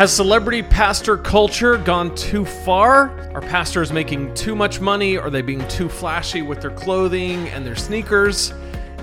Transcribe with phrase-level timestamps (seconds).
[0.00, 3.10] Has celebrity pastor culture gone too far?
[3.34, 5.18] Are pastors making too much money?
[5.18, 8.54] Are they being too flashy with their clothing and their sneakers?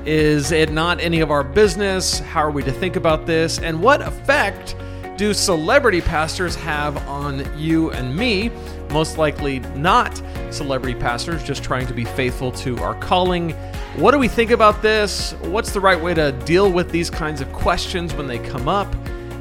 [0.08, 2.18] Is it not any of our business?
[2.18, 3.60] How are we to think about this?
[3.60, 4.76] And what effect
[5.18, 8.50] do celebrity pastors have on you and me?
[8.90, 10.20] Most likely not
[10.50, 13.52] celebrity pastors, just trying to be faithful to our calling.
[13.98, 15.34] What do we think about this?
[15.42, 18.96] What's the right way to deal with these kinds of questions when they come up?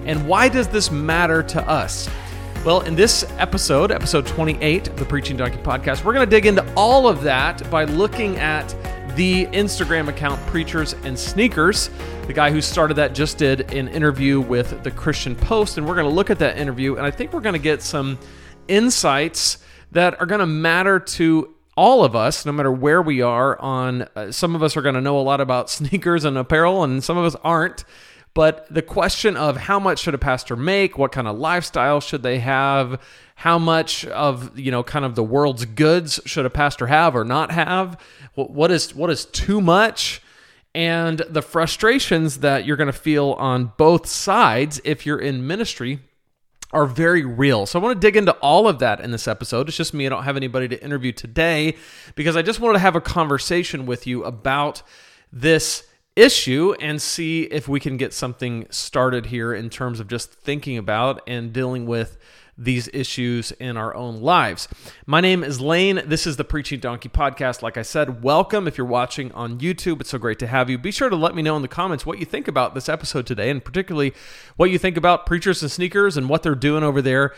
[0.06, 2.08] And why does this matter to us?
[2.64, 6.46] Well, in this episode, episode 28 of the Preaching Donkey podcast, we're going to dig
[6.46, 8.68] into all of that by looking at
[9.16, 11.90] the Instagram account Preachers and Sneakers.
[12.28, 15.96] The guy who started that just did an interview with the Christian Post, and we're
[15.96, 18.16] going to look at that interview, and I think we're going to get some
[18.68, 19.58] insights
[19.90, 23.60] that are going to matter to all of us, no matter where we are.
[23.60, 26.84] On uh, some of us are going to know a lot about sneakers and apparel,
[26.84, 27.84] and some of us aren't.
[28.36, 32.22] But the question of how much should a pastor make, what kind of lifestyle should
[32.22, 33.00] they have,
[33.36, 37.24] how much of you know kind of the world's goods should a pastor have or
[37.24, 37.98] not have,
[38.34, 40.20] what is what is too much,
[40.74, 46.00] and the frustrations that you're going to feel on both sides if you're in ministry
[46.74, 47.64] are very real.
[47.64, 49.66] So I want to dig into all of that in this episode.
[49.68, 50.04] It's just me.
[50.04, 51.74] I don't have anybody to interview today
[52.16, 54.82] because I just wanted to have a conversation with you about
[55.32, 55.84] this
[56.16, 60.78] issue and see if we can get something started here in terms of just thinking
[60.78, 62.16] about and dealing with
[62.58, 64.66] these issues in our own lives.
[65.04, 66.00] My name is Lane.
[66.06, 67.60] This is the Preaching Donkey podcast.
[67.60, 70.00] Like I said, welcome if you're watching on YouTube.
[70.00, 70.78] It's so great to have you.
[70.78, 73.26] Be sure to let me know in the comments what you think about this episode
[73.26, 74.14] today, and particularly
[74.56, 77.34] what you think about preachers and sneakers and what they're doing over there.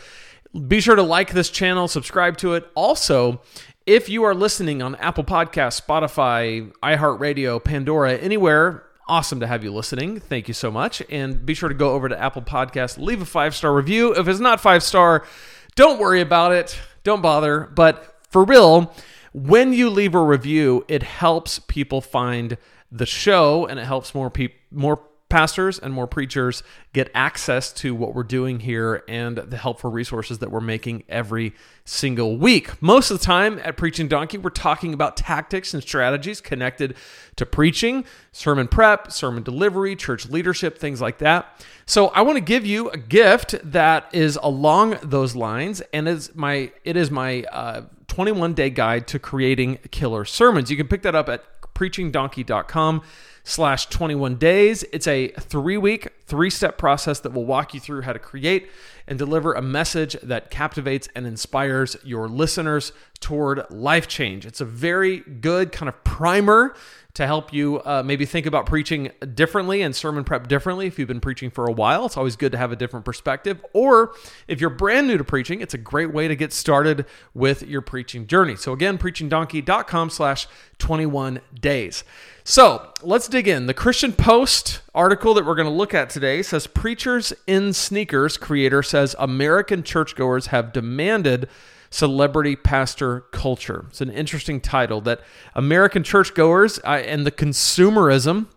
[0.67, 2.71] Be sure to like this channel, subscribe to it.
[2.73, 3.41] Also,
[3.89, 9.73] if you are listening on Apple Podcasts, Spotify, iHeartRadio, Pandora, anywhere, awesome to have you
[9.73, 10.19] listening.
[10.19, 11.01] Thank you so much.
[11.09, 14.15] And be sure to go over to Apple Podcasts, leave a five star review.
[14.15, 15.25] If it's not five star,
[15.73, 16.79] don't worry about it.
[17.03, 17.61] Don't bother.
[17.61, 18.93] But for real,
[19.33, 22.59] when you leave a review, it helps people find
[22.91, 26.63] the show and it helps more people more pastors and more preachers
[26.93, 31.53] get access to what we're doing here and the helpful resources that we're making every
[31.85, 32.81] single week.
[32.81, 36.95] Most of the time at Preaching Donkey, we're talking about tactics and strategies connected
[37.35, 41.63] to preaching, sermon prep, sermon delivery, church leadership, things like that.
[41.85, 46.35] So I want to give you a gift that is along those lines, and is
[46.35, 50.69] my it is my uh, 21 day guide to creating killer sermons.
[50.69, 53.01] You can pick that up at preachingdonkey.com
[53.49, 54.83] slash 21 days.
[54.93, 58.69] It's a three week, three step process that will walk you through how to create
[59.07, 64.45] and deliver a message that captivates and inspires your listeners toward life change.
[64.45, 66.75] It's a very good kind of primer
[67.15, 71.07] to help you uh, maybe think about preaching differently and sermon prep differently if you've
[71.07, 72.05] been preaching for a while.
[72.05, 73.65] It's always good to have a different perspective.
[73.73, 74.13] Or
[74.47, 77.81] if you're brand new to preaching, it's a great way to get started with your
[77.81, 78.55] preaching journey.
[78.55, 82.03] So again, preachingdonkey.com slash 21 days.
[82.43, 83.67] So let's dig in.
[83.67, 88.37] The Christian Post article that we're going to look at today says Preachers in Sneakers
[88.37, 91.49] creator says American churchgoers have demanded
[91.89, 93.85] celebrity pastor culture.
[93.89, 95.21] It's an interesting title that
[95.55, 98.47] American churchgoers uh, and the consumerism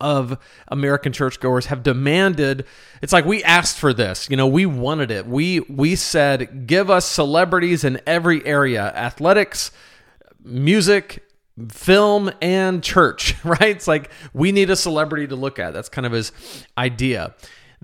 [0.00, 0.38] of
[0.68, 2.64] American churchgoers have demanded
[3.02, 6.88] it's like we asked for this you know we wanted it we we said give
[6.88, 9.70] us celebrities in every area athletics
[10.42, 11.22] music
[11.68, 13.62] film and church, right?
[13.76, 15.72] It's like we need a celebrity to look at.
[15.72, 16.32] That's kind of his
[16.76, 17.34] idea.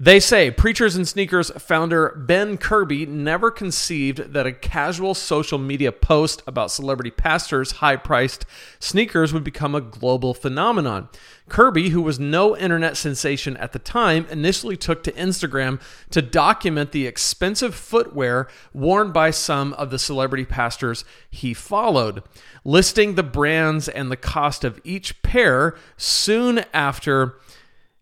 [0.02, 5.92] They say Preachers and Sneakers founder Ben Kirby never conceived that a casual social media
[5.92, 8.46] post about celebrity pastors' high priced
[8.78, 11.10] sneakers would become a global phenomenon.
[11.50, 15.78] Kirby, who was no internet sensation at the time, initially took to Instagram
[16.08, 22.22] to document the expensive footwear worn by some of the celebrity pastors he followed,
[22.64, 27.34] listing the brands and the cost of each pair soon after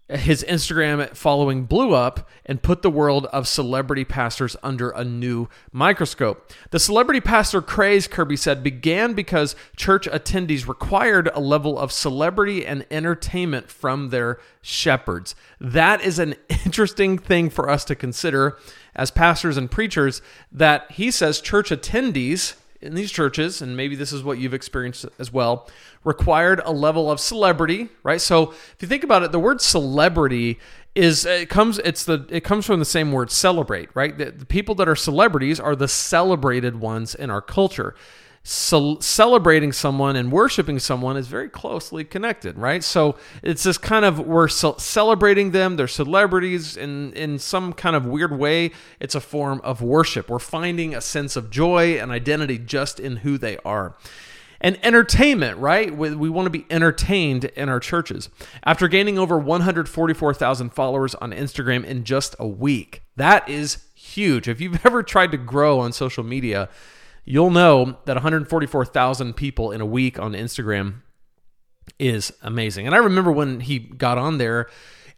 [0.09, 5.49] his Instagram following blew up and put the world of celebrity pastors under a new
[5.71, 6.51] microscope.
[6.71, 12.65] The celebrity pastor craze, Kirby said, began because church attendees required a level of celebrity
[12.65, 15.35] and entertainment from their shepherds.
[15.61, 18.57] That is an interesting thing for us to consider
[18.95, 24.13] as pastors and preachers that he says church attendees in these churches, and maybe this
[24.13, 25.69] is what you've experienced as well,
[26.05, 28.21] required a level of celebrity, right?
[28.21, 30.59] So if you think about it, the word celebrity
[30.95, 34.17] is it comes it's the it comes from the same word celebrate, right?
[34.17, 37.95] The, the people that are celebrities are the celebrated ones in our culture.
[38.49, 42.83] Ce- celebrating someone and worshiping someone is very closely connected, right?
[42.83, 48.07] So it's this kind of we're celebrating them, they're celebrities, and in some kind of
[48.07, 50.31] weird way, it's a form of worship.
[50.31, 53.95] We're finding a sense of joy and identity just in who they are.
[54.61, 55.95] And entertainment, right?
[55.95, 58.29] We, we want to be entertained in our churches.
[58.65, 64.49] After gaining over 144,000 followers on Instagram in just a week, that is huge.
[64.49, 66.69] If you've ever tried to grow on social media,
[67.29, 71.03] you'll know that 144,000 people in a week on Instagram
[71.99, 72.87] is amazing.
[72.87, 74.69] And I remember when he got on there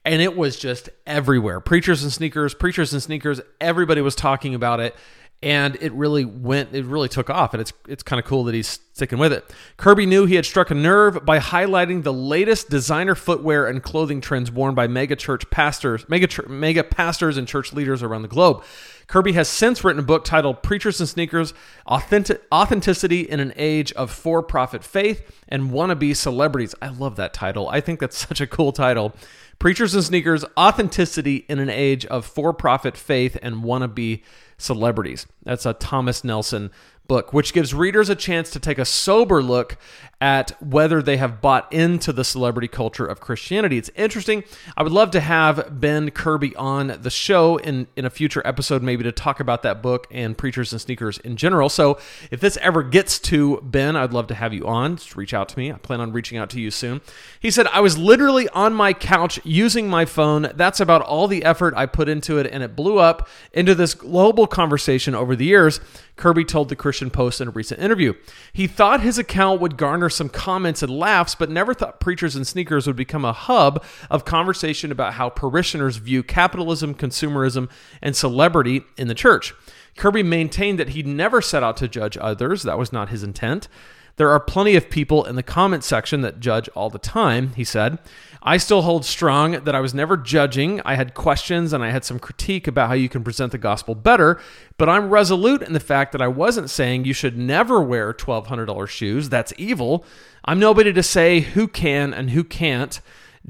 [0.04, 1.60] and it was just everywhere.
[1.60, 4.96] Preachers and sneakers, preachers and sneakers, everybody was talking about it
[5.42, 8.54] and it really went it really took off and it's it's kind of cool that
[8.54, 9.44] he's sticking with it.
[9.78, 14.20] Kirby knew he had struck a nerve by highlighting the latest designer footwear and clothing
[14.20, 18.62] trends worn by mega church pastors mega mega pastors and church leaders around the globe.
[19.06, 21.52] Kirby has since written a book titled preachers and sneakers
[21.84, 26.76] authentic, authenticity in an age of for-profit faith and wannabe celebrities.
[26.80, 27.68] I love that title.
[27.68, 29.12] I think that's such a cool title
[29.60, 34.22] preachers and sneakers authenticity in an age of for-profit faith and wannabe
[34.58, 35.26] celebrities.
[35.44, 36.72] That's a Thomas Nelson
[37.10, 39.76] book, which gives readers a chance to take a sober look
[40.20, 43.78] at whether they have bought into the celebrity culture of Christianity.
[43.78, 44.44] It's interesting.
[44.76, 48.82] I would love to have Ben Kirby on the show in, in a future episode,
[48.82, 51.68] maybe to talk about that book and preachers and sneakers in general.
[51.68, 51.98] So
[52.30, 54.96] if this ever gets to Ben, I'd love to have you on.
[54.96, 55.72] Just reach out to me.
[55.72, 57.00] I plan on reaching out to you soon.
[57.40, 60.52] He said, I was literally on my couch using my phone.
[60.54, 63.94] That's about all the effort I put into it, and it blew up into this
[63.94, 65.80] global conversation over the years.
[66.16, 68.12] Kirby told the Christian Post in a recent interview.
[68.52, 72.46] He thought his account would garner some comments and laughs, but never thought Preachers and
[72.46, 77.70] Sneakers would become a hub of conversation about how parishioners view capitalism, consumerism,
[78.02, 79.54] and celebrity in the church.
[79.96, 83.68] Kirby maintained that he never set out to judge others, that was not his intent.
[84.16, 87.64] There are plenty of people in the comment section that judge all the time, he
[87.64, 87.98] said.
[88.42, 90.80] I still hold strong that I was never judging.
[90.84, 93.94] I had questions and I had some critique about how you can present the gospel
[93.94, 94.40] better,
[94.78, 98.88] but I'm resolute in the fact that I wasn't saying you should never wear $1,200
[98.88, 99.28] shoes.
[99.28, 100.04] That's evil.
[100.44, 103.00] I'm nobody to say who can and who can't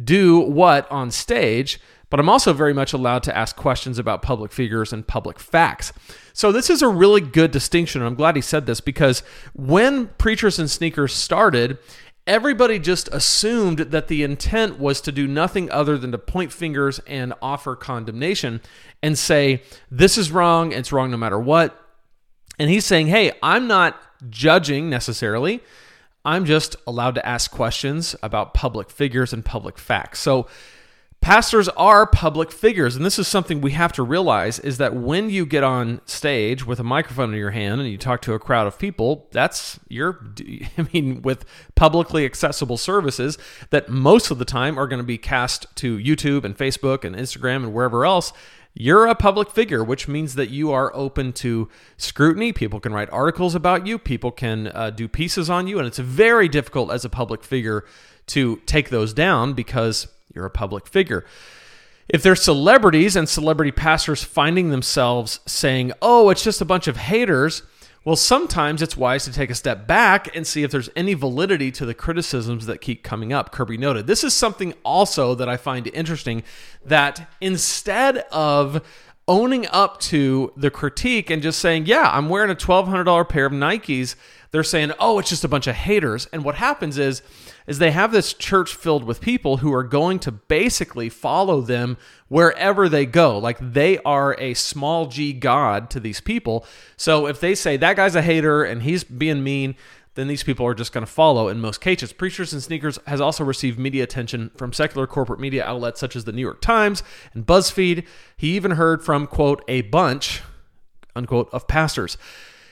[0.02, 4.50] do what on stage, but I'm also very much allowed to ask questions about public
[4.50, 5.92] figures and public facts.
[6.32, 8.00] So, this is a really good distinction.
[8.00, 9.22] And I'm glad he said this because
[9.52, 11.78] when Preachers and Sneakers started,
[12.26, 17.00] everybody just assumed that the intent was to do nothing other than to point fingers
[17.06, 18.60] and offer condemnation
[19.02, 21.76] and say, this is wrong, it's wrong no matter what.
[22.58, 25.62] And he's saying, hey, I'm not judging necessarily.
[26.24, 30.20] I'm just allowed to ask questions about public figures and public facts.
[30.20, 30.46] So,
[31.20, 35.28] pastors are public figures and this is something we have to realize is that when
[35.28, 38.38] you get on stage with a microphone in your hand and you talk to a
[38.38, 40.24] crowd of people that's your
[40.78, 41.44] i mean with
[41.74, 43.36] publicly accessible services
[43.68, 47.14] that most of the time are going to be cast to youtube and facebook and
[47.14, 48.32] instagram and wherever else
[48.72, 52.52] you're a public figure, which means that you are open to scrutiny.
[52.52, 55.98] People can write articles about you, people can uh, do pieces on you, and it's
[55.98, 57.84] very difficult as a public figure
[58.28, 61.24] to take those down because you're a public figure.
[62.08, 66.96] If there's celebrities and celebrity pastors finding themselves saying, oh, it's just a bunch of
[66.96, 67.62] haters,
[68.04, 71.70] well, sometimes it's wise to take a step back and see if there's any validity
[71.72, 73.52] to the criticisms that keep coming up.
[73.52, 74.06] Kirby noted.
[74.06, 76.42] This is something also that I find interesting
[76.84, 78.82] that instead of
[79.28, 83.52] owning up to the critique and just saying, yeah, I'm wearing a $1,200 pair of
[83.52, 84.16] Nikes,
[84.52, 86.26] they're saying, oh, it's just a bunch of haters.
[86.32, 87.22] And what happens is,
[87.66, 91.96] is they have this church filled with people who are going to basically follow them
[92.28, 93.38] wherever they go.
[93.38, 96.66] Like they are a small g God to these people.
[96.96, 99.76] So if they say that guy's a hater and he's being mean,
[100.14, 102.12] then these people are just going to follow in most cases.
[102.12, 106.24] Preachers and Sneakers has also received media attention from secular corporate media outlets such as
[106.24, 108.04] the New York Times and BuzzFeed.
[108.36, 110.42] He even heard from, quote, a bunch,
[111.14, 112.18] unquote, of pastors.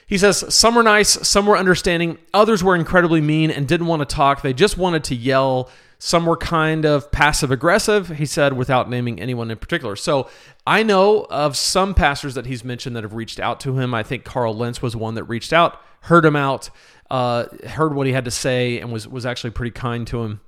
[0.08, 4.00] He says, Some were nice, some were understanding, others were incredibly mean and didn't want
[4.00, 4.40] to talk.
[4.40, 5.70] They just wanted to yell.
[6.00, 9.96] Some were kind of passive aggressive, he said, without naming anyone in particular.
[9.96, 10.30] So
[10.66, 13.92] I know of some pastors that he's mentioned that have reached out to him.
[13.92, 16.70] I think Carl Lentz was one that reached out, heard him out,
[17.10, 20.40] uh, heard what he had to say, and was, was actually pretty kind to him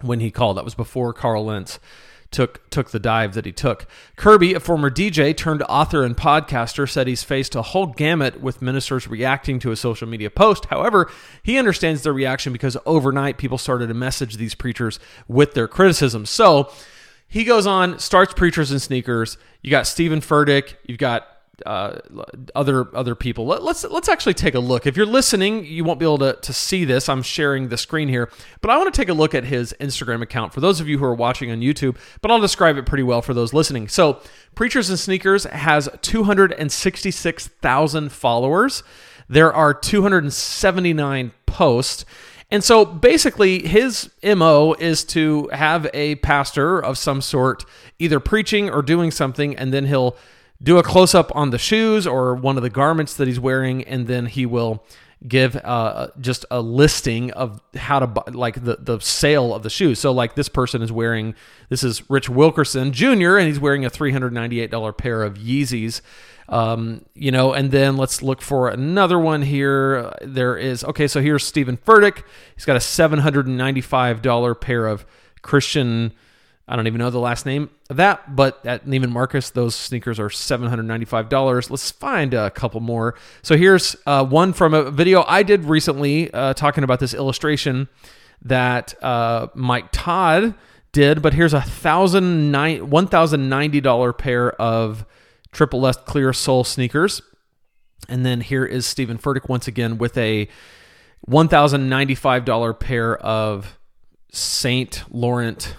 [0.00, 0.56] when he called.
[0.56, 1.78] That was before Carl Lentz
[2.30, 3.86] took took the dive that he took.
[4.16, 8.60] Kirby, a former DJ turned author and podcaster, said he's faced a whole gamut with
[8.60, 10.66] ministers reacting to a social media post.
[10.66, 11.10] However,
[11.42, 16.30] he understands their reaction because overnight people started to message these preachers with their criticisms.
[16.30, 16.70] So
[17.26, 19.38] he goes on, starts preachers and sneakers.
[19.62, 21.26] You got Steven Furtick, you've got
[21.66, 21.98] uh,
[22.54, 23.46] other other people.
[23.46, 24.86] Let, us let's actually take a look.
[24.86, 27.08] If you're listening, you won't be able to, to see this.
[27.08, 30.22] I'm sharing the screen here, but I want to take a look at his Instagram
[30.22, 31.96] account for those of you who are watching on YouTube.
[32.20, 33.88] But I'll describe it pretty well for those listening.
[33.88, 34.20] So,
[34.54, 38.82] Preachers and Sneakers has 266,000 followers.
[39.28, 42.04] There are 279 posts.
[42.50, 47.64] And so basically, his MO is to have a pastor of some sort
[47.98, 50.16] either preaching or doing something, and then he'll
[50.62, 53.84] do a close up on the shoes or one of the garments that he's wearing,
[53.84, 54.84] and then he will
[55.26, 59.70] give uh, just a listing of how to buy, like the, the sale of the
[59.70, 59.98] shoes.
[59.98, 61.34] So, like this person is wearing,
[61.68, 66.00] this is Rich Wilkerson Jr., and he's wearing a $398 pair of Yeezys.
[66.48, 70.14] Um, you know, and then let's look for another one here.
[70.22, 72.22] There is, okay, so here's Steven Furtick.
[72.54, 75.04] He's got a $795 pair of
[75.42, 76.14] Christian
[76.68, 80.20] I don't even know the last name of that, but at Neiman Marcus, those sneakers
[80.20, 81.70] are $795.
[81.70, 83.14] Let's find a couple more.
[83.42, 87.88] So here's uh, one from a video I did recently uh, talking about this illustration
[88.42, 90.54] that uh, Mike Todd
[90.92, 95.06] did, but here's a $1,090 pair of
[95.52, 97.22] Triple S Clear Sole sneakers.
[98.10, 100.48] And then here is Steven Furtick once again with a
[101.28, 103.76] $1,095 pair of
[104.30, 105.74] Saint Laurent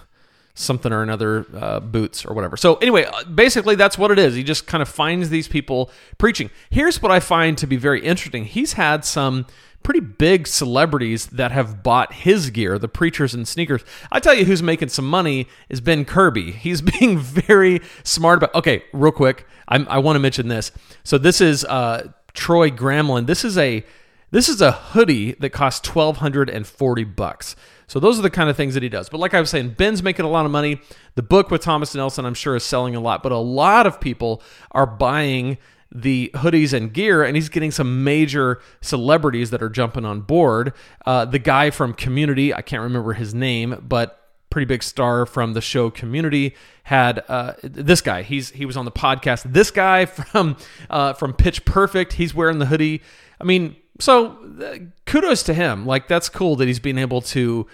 [0.54, 2.56] something or another uh, boots or whatever.
[2.56, 4.34] So anyway, uh, basically that's what it is.
[4.34, 6.50] He just kind of finds these people preaching.
[6.70, 8.44] Here's what I find to be very interesting.
[8.44, 9.46] He's had some
[9.82, 13.82] pretty big celebrities that have bought his gear, the preachers and sneakers.
[14.12, 16.52] I tell you who's making some money is Ben Kirby.
[16.52, 18.54] He's being very smart about.
[18.54, 20.72] Okay, real quick, I'm, i want to mention this.
[21.04, 23.26] So this is uh, Troy Gramling.
[23.26, 23.84] This is a
[24.32, 27.56] this is a hoodie that costs twelve hundred and forty bucks.
[27.90, 29.08] So those are the kind of things that he does.
[29.08, 30.80] But like I was saying, Ben's making a lot of money.
[31.16, 33.20] The book with Thomas Nelson, I'm sure, is selling a lot.
[33.20, 35.58] But a lot of people are buying
[35.90, 40.72] the hoodies and gear, and he's getting some major celebrities that are jumping on board.
[41.04, 45.54] Uh, the guy from Community, I can't remember his name, but pretty big star from
[45.54, 46.54] the show Community
[46.84, 48.22] had uh, this guy.
[48.22, 49.52] He's he was on the podcast.
[49.52, 50.56] This guy from
[50.88, 52.12] uh, from Pitch Perfect.
[52.12, 53.02] He's wearing the hoodie.
[53.40, 54.76] I mean, so uh,
[55.10, 55.86] kudos to him.
[55.86, 57.66] Like that's cool that he's been able to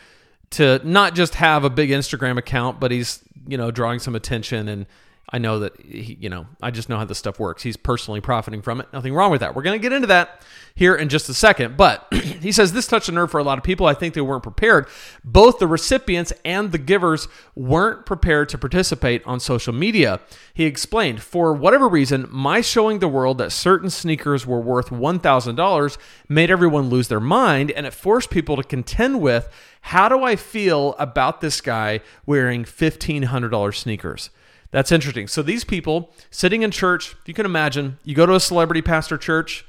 [0.50, 4.68] to not just have a big Instagram account, but he's you know drawing some attention
[4.68, 4.86] and
[5.30, 7.64] I know that he, you know, I just know how this stuff works.
[7.64, 8.86] He's personally profiting from it.
[8.92, 9.56] Nothing wrong with that.
[9.56, 10.42] We're going to get into that
[10.76, 11.76] here in just a second.
[11.76, 13.86] But he says this touched a nerve for a lot of people.
[13.86, 14.86] I think they weren't prepared.
[15.24, 20.20] Both the recipients and the givers weren't prepared to participate on social media.
[20.54, 25.98] He explained, for whatever reason, my showing the world that certain sneakers were worth $1,000
[26.28, 29.48] made everyone lose their mind and it forced people to contend with
[29.80, 34.30] how do I feel about this guy wearing $1,500 sneakers?
[34.76, 35.26] That's interesting.
[35.26, 39.16] So these people sitting in church, you can imagine, you go to a celebrity pastor
[39.16, 39.64] church,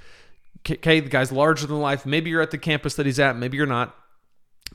[0.70, 2.06] okay, the guy's larger than life.
[2.06, 3.96] Maybe you're at the campus that he's at, maybe you're not.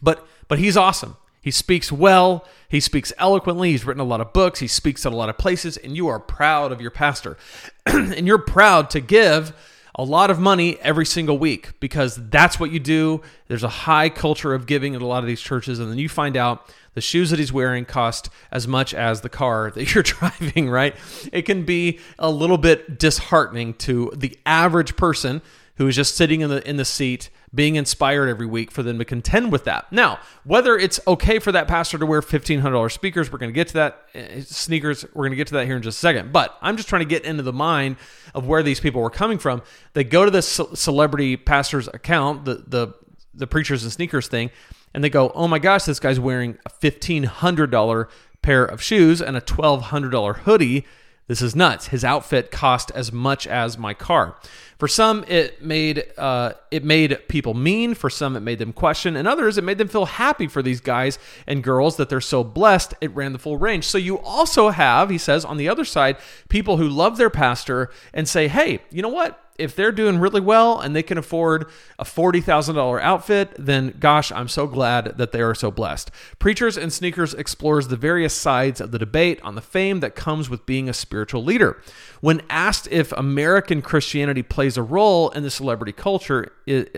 [0.01, 1.19] But but he's awesome.
[1.43, 5.12] He speaks well, he speaks eloquently, he's written a lot of books, he speaks at
[5.12, 7.37] a lot of places, and you are proud of your pastor.
[7.87, 9.53] and you're proud to give
[9.95, 13.21] a lot of money every single week because that's what you do.
[13.49, 16.09] There's a high culture of giving at a lot of these churches, and then you
[16.09, 20.03] find out the shoes that he's wearing cost as much as the car that you're
[20.03, 20.95] driving, right?
[21.33, 25.43] It can be a little bit disheartening to the average person
[25.76, 28.99] who is just sitting in the in the seat being inspired every week for them
[28.99, 29.91] to contend with that.
[29.93, 33.69] Now, whether it's okay for that pastor to wear $1500 speakers, we're going to get
[33.69, 36.33] to that uh, sneakers, we're going to get to that here in just a second.
[36.33, 37.97] But I'm just trying to get into the mind
[38.35, 39.62] of where these people were coming from.
[39.93, 42.95] They go to this celebrity pastor's account, the the
[43.35, 44.50] the preachers and sneakers thing,
[44.95, 48.09] and they go, "Oh my gosh, this guy's wearing a $1500
[48.41, 50.87] pair of shoes and a $1200 hoodie."
[51.29, 51.88] This is nuts.
[51.88, 54.37] His outfit cost as much as my car.
[54.83, 57.95] For some, it made uh, it made people mean.
[57.95, 60.81] For some, it made them question, and others, it made them feel happy for these
[60.81, 62.93] guys and girls that they're so blessed.
[63.01, 63.85] It ran the full range.
[63.85, 66.17] So you also have, he says, on the other side,
[66.49, 69.42] people who love their pastor and say, "Hey, you know what?
[69.59, 71.67] If they're doing really well and they can afford
[71.99, 76.11] a $40,000 outfit, then gosh, I'm so glad that they are so blessed.
[76.39, 80.49] Preachers and Sneakers explores the various sides of the debate on the fame that comes
[80.49, 81.81] with being a spiritual leader.
[82.21, 86.53] When asked if American Christianity plays a role in the celebrity culture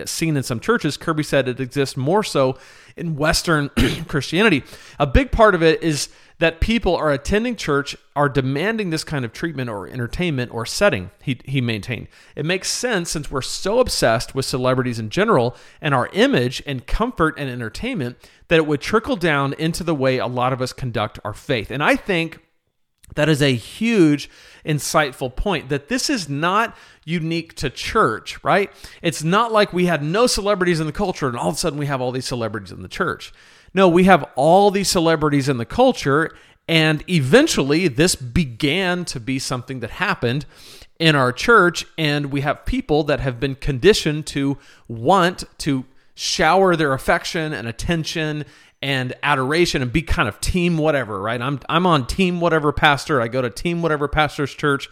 [0.05, 2.57] seen in some churches, Kirby said it exists more so
[2.97, 3.69] in Western
[4.07, 4.63] Christianity.
[4.99, 6.09] A big part of it is
[6.39, 11.11] that people are attending church are demanding this kind of treatment or entertainment or setting,
[11.21, 12.07] he, he maintained.
[12.35, 16.85] It makes sense since we're so obsessed with celebrities in general and our image and
[16.85, 18.17] comfort and entertainment
[18.49, 21.71] that it would trickle down into the way a lot of us conduct our faith.
[21.71, 22.39] And I think
[23.13, 24.29] That is a huge,
[24.65, 28.71] insightful point that this is not unique to church, right?
[29.01, 31.77] It's not like we had no celebrities in the culture and all of a sudden
[31.77, 33.31] we have all these celebrities in the church.
[33.73, 36.33] No, we have all these celebrities in the culture,
[36.67, 40.45] and eventually this began to be something that happened
[40.97, 44.57] in our church, and we have people that have been conditioned to
[44.87, 45.83] want to
[46.15, 48.45] shower their affection and attention
[48.85, 51.41] and adoration and be kind of team whatever, right?
[51.41, 53.19] I'm I'm on team whatever pastor.
[53.19, 54.91] I go to team whatever pastor's church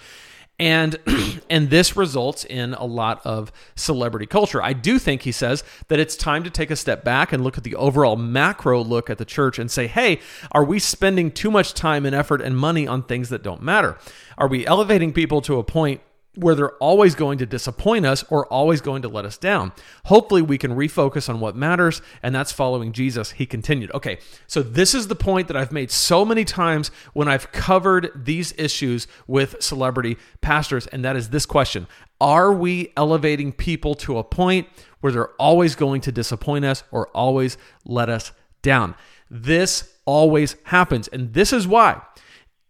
[0.60, 0.98] and
[1.52, 4.64] and this results in a lot of celebrity culture.
[4.64, 7.56] I do think he says that it's time to take a step back and look
[7.56, 10.20] at the overall macro look at the church and say, "Hey,
[10.52, 14.00] are we spending too much time and effort and money on things that don't matter?
[14.40, 16.02] Are we elevating people to a point
[16.36, 19.72] where they're always going to disappoint us or always going to let us down.
[20.06, 23.32] Hopefully, we can refocus on what matters, and that's following Jesus.
[23.32, 23.92] He continued.
[23.94, 28.12] Okay, so this is the point that I've made so many times when I've covered
[28.16, 31.88] these issues with celebrity pastors, and that is this question
[32.20, 34.68] Are we elevating people to a point
[35.02, 38.32] where they're always going to disappoint us or always let us
[38.64, 38.96] down?
[39.30, 42.02] This always happens, and this is why.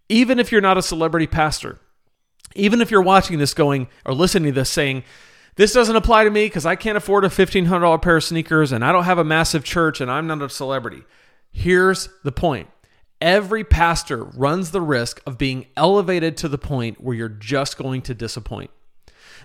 [0.09, 1.79] Even if you're not a celebrity pastor,
[2.55, 5.03] even if you're watching this going or listening to this saying,
[5.55, 8.83] this doesn't apply to me because I can't afford a $1,500 pair of sneakers and
[8.83, 11.03] I don't have a massive church and I'm not a celebrity.
[11.51, 12.69] Here's the point
[13.21, 18.01] every pastor runs the risk of being elevated to the point where you're just going
[18.03, 18.71] to disappoint.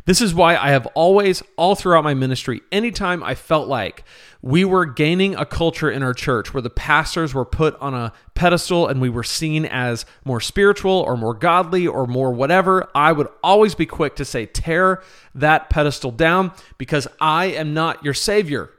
[0.05, 4.05] This is why I have always, all throughout my ministry, anytime I felt like
[4.41, 8.13] we were gaining a culture in our church where the pastors were put on a
[8.35, 13.13] pedestal and we were seen as more spiritual or more godly or more whatever, I
[13.13, 15.03] would always be quick to say, tear
[15.35, 18.71] that pedestal down because I am not your Savior.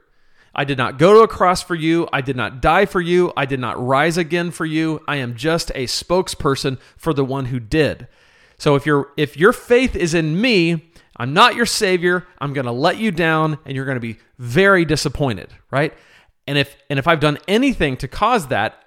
[0.54, 2.08] I did not go to a cross for you.
[2.12, 3.32] I did not die for you.
[3.36, 5.02] I did not rise again for you.
[5.06, 8.08] I am just a spokesperson for the one who did.
[8.58, 10.89] So if your if your faith is in me,
[11.20, 12.26] I'm not your savior.
[12.38, 15.92] I'm going to let you down and you're going to be very disappointed, right?
[16.46, 18.82] And if and if I've done anything to cause that,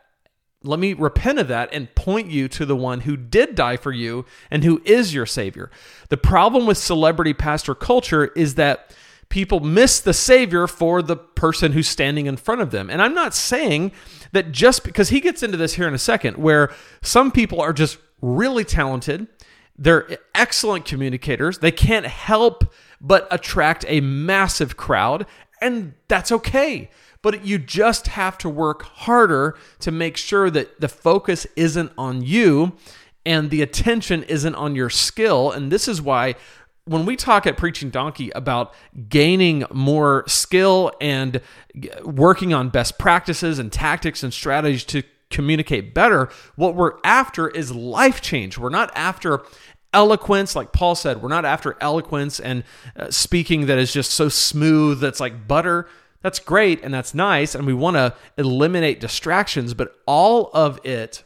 [0.64, 3.92] let me repent of that and point you to the one who did die for
[3.92, 5.70] you and who is your savior.
[6.10, 8.96] The problem with celebrity pastor culture is that
[9.30, 12.90] people miss the savior for the person who's standing in front of them.
[12.90, 13.92] And I'm not saying
[14.32, 16.72] that just because he gets into this here in a second where
[17.04, 19.28] some people are just really talented
[19.78, 21.60] they're excellent communicators.
[21.60, 25.26] They can't help but attract a massive crowd,
[25.62, 26.90] and that's okay.
[27.22, 32.22] But you just have to work harder to make sure that the focus isn't on
[32.22, 32.74] you
[33.26, 35.52] and the attention isn't on your skill.
[35.52, 36.36] And this is why
[36.86, 38.74] when we talk at Preaching Donkey about
[39.08, 41.40] gaining more skill and
[42.04, 45.04] working on best practices and tactics and strategies to
[45.34, 48.58] communicate better, what we're after is life change.
[48.58, 49.44] We're not after
[49.94, 52.64] eloquence, like Paul said, we're not after eloquence and
[52.96, 55.88] uh, speaking that is just so smooth that's like butter.
[56.22, 57.54] That's great and that's nice.
[57.54, 61.24] And we want to eliminate distractions, but all of it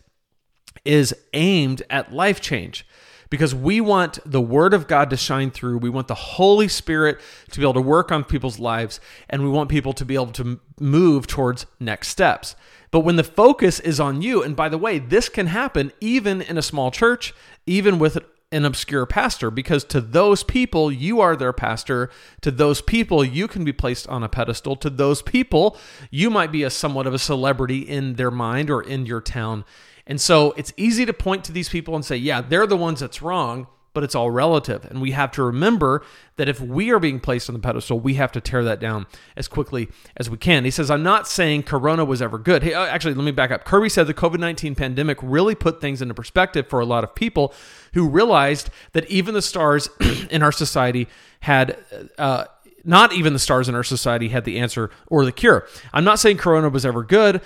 [0.85, 2.86] is aimed at life change
[3.29, 5.77] because we want the Word of God to shine through.
[5.79, 7.19] We want the Holy Spirit
[7.51, 10.31] to be able to work on people's lives, and we want people to be able
[10.33, 12.55] to move towards next steps.
[12.91, 16.41] But when the focus is on you, and by the way, this can happen even
[16.41, 17.33] in a small church,
[17.65, 18.17] even with
[18.51, 22.09] an obscure pastor because to those people you are their pastor
[22.39, 25.77] to those people you can be placed on a pedestal to those people
[26.11, 29.65] you might be a somewhat of a celebrity in their mind or in your town
[30.07, 32.99] and so it's easy to point to these people and say yeah they're the ones
[32.99, 33.67] that's wrong
[33.97, 34.85] but it's all relative.
[34.85, 38.13] And we have to remember that if we are being placed on the pedestal, we
[38.13, 40.65] have to tear that down as quickly as we can.
[40.65, 42.61] He says, I'm not saying Corona was ever good.
[42.61, 43.65] Hey, uh, actually, let me back up.
[43.65, 47.15] Kirby said the COVID 19 pandemic really put things into perspective for a lot of
[47.15, 47.55] people
[47.95, 49.89] who realized that even the stars
[50.29, 51.07] in our society
[51.39, 51.75] had.
[52.19, 52.45] Uh,
[52.83, 55.67] not even the stars in our society had the answer or the cure.
[55.91, 57.41] I'm not saying Corona was ever good.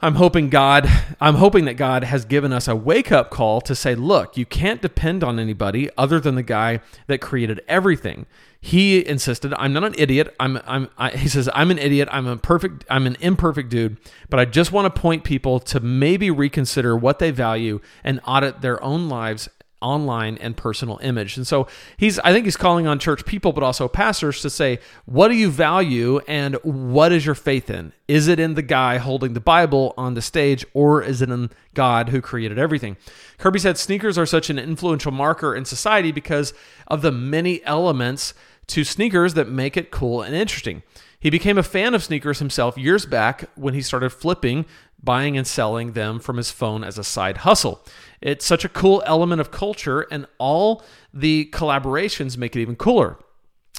[0.00, 0.88] I'm hoping God,
[1.20, 4.44] I'm hoping that God has given us a wake up call to say, look, you
[4.44, 8.26] can't depend on anybody other than the guy that created everything.
[8.60, 10.34] He insisted, I'm not an idiot.
[10.38, 12.08] I'm, I'm, I, he says, I'm an idiot.
[12.10, 13.96] I'm a perfect, I'm an imperfect dude,
[14.28, 18.60] but I just want to point people to maybe reconsider what they value and audit
[18.60, 19.48] their own lives
[19.86, 21.36] online and personal image.
[21.36, 24.80] And so he's I think he's calling on church people but also pastors to say
[25.04, 27.92] what do you value and what is your faith in?
[28.08, 31.50] Is it in the guy holding the Bible on the stage or is it in
[31.74, 32.96] God who created everything?
[33.38, 36.52] Kirby said sneakers are such an influential marker in society because
[36.88, 38.34] of the many elements
[38.68, 40.82] to sneakers that make it cool and interesting.
[41.18, 44.66] He became a fan of sneakers himself years back when he started flipping
[45.02, 47.82] buying and selling them from his phone as a side hustle.
[48.20, 53.18] It's such a cool element of culture, and all the collaborations make it even cooler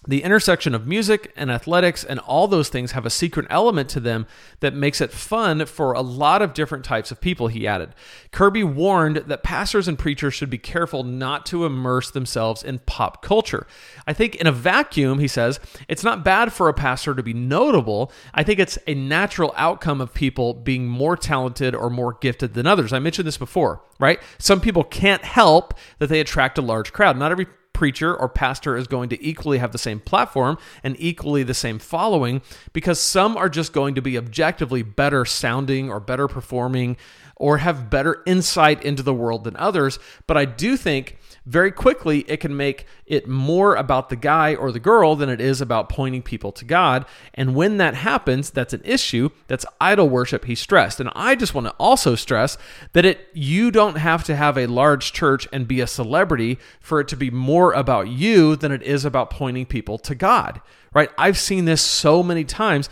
[0.07, 3.99] the intersection of music and athletics and all those things have a secret element to
[3.99, 4.25] them
[4.61, 7.89] that makes it fun for a lot of different types of people, he added.
[8.31, 13.21] Kirby warned that pastors and preachers should be careful not to immerse themselves in pop
[13.21, 13.67] culture.
[14.07, 17.33] I think in a vacuum, he says, it's not bad for a pastor to be
[17.33, 18.11] notable.
[18.33, 22.65] I think it's a natural outcome of people being more talented or more gifted than
[22.65, 22.93] others.
[22.93, 24.21] I mentioned this before, right?
[24.37, 27.17] Some people can't help that they attract a large crowd.
[27.17, 31.43] Not every preacher or pastor is going to equally have the same platform and equally
[31.43, 32.41] the same following
[32.73, 36.97] because some are just going to be objectively better sounding or better performing
[37.37, 39.99] or have better insight into the world than others.
[40.25, 44.71] But I do think very quickly it can make it more about the guy or
[44.71, 47.05] the girl than it is about pointing people to God.
[47.33, 49.29] And when that happens, that's an issue.
[49.47, 50.99] That's idol worship, he stressed.
[50.99, 52.57] And I just want to also stress
[52.93, 56.99] that it you don't have to have a large church and be a celebrity for
[56.99, 60.59] it to be more about you than it is about pointing people to God.
[60.93, 61.11] Right?
[61.17, 62.89] I've seen this so many times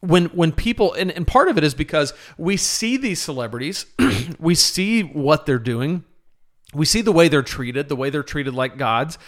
[0.00, 3.86] when when people and, and part of it is because we see these celebrities
[4.38, 6.04] we see what they're doing
[6.74, 9.18] we see the way they're treated, the way they're treated like gods,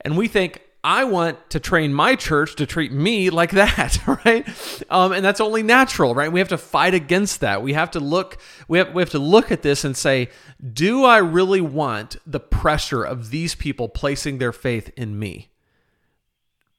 [0.00, 4.46] and we think, I want to train my church to treat me like that, right?
[4.88, 6.30] Um, and that's only natural, right?
[6.30, 7.60] We have to fight against that.
[7.60, 8.38] We have to look.
[8.68, 10.28] We have we have to look at this and say,
[10.72, 15.50] do I really want the pressure of these people placing their faith in me?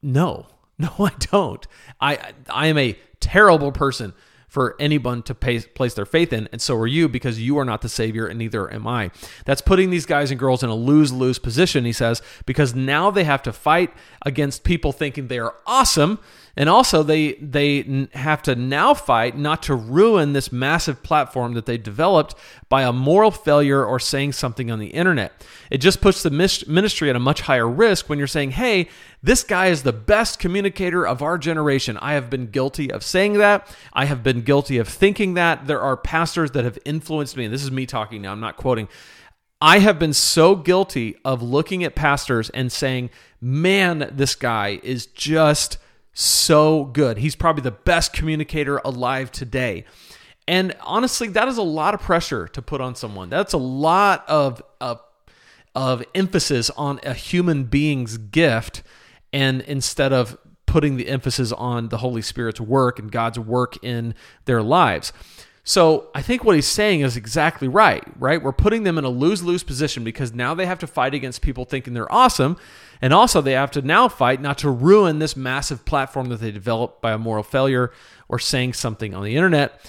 [0.01, 0.47] No,
[0.79, 1.67] no, I don't.
[1.99, 4.13] I I am a terrible person
[4.47, 7.65] for anyone to pay, place their faith in, and so are you because you are
[7.65, 9.11] not the Savior and neither am I.
[9.45, 13.11] That's putting these guys and girls in a lose lose position, he says, because now
[13.11, 13.93] they have to fight
[14.25, 16.19] against people thinking they are awesome
[16.57, 21.67] and also, they they have to now fight not to ruin this massive platform that
[21.67, 22.33] they developed
[22.67, 25.45] by a moral failure or saying something on the internet.
[25.69, 28.89] It just puts the ministry at a much higher risk when you're saying, "Hey,
[29.21, 33.33] this guy is the best communicator of our generation." I have been guilty of saying
[33.33, 33.73] that.
[33.93, 35.67] I have been guilty of thinking that.
[35.67, 38.31] There are pastors that have influenced me, and this is me talking now.
[38.31, 38.87] I'm not quoting.
[39.61, 45.05] I have been so guilty of looking at pastors and saying, "Man, this guy is
[45.05, 45.77] just."
[46.19, 47.19] So good.
[47.19, 49.85] He's probably the best communicator alive today.
[50.47, 53.29] And honestly, that is a lot of pressure to put on someone.
[53.29, 55.01] That's a lot of, of,
[55.75, 58.81] of emphasis on a human being's gift.
[59.31, 64.15] And instead of putting the emphasis on the Holy Spirit's work and God's work in
[64.45, 65.13] their lives.
[65.67, 68.41] So I think what he's saying is exactly right, right?
[68.41, 71.41] We're putting them in a lose lose position because now they have to fight against
[71.41, 72.55] people thinking they're awesome.
[73.01, 76.51] And also they have to now fight not to ruin this massive platform that they
[76.51, 77.91] developed by a moral failure
[78.29, 79.85] or saying something on the internet.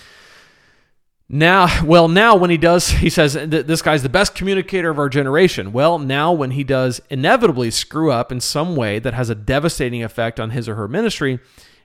[1.28, 5.08] Now, well, now when he does, he says this guy's the best communicator of our
[5.08, 5.72] generation.
[5.72, 10.02] Well, now when he does inevitably screw up in some way that has a devastating
[10.02, 11.38] effect on his or her ministry,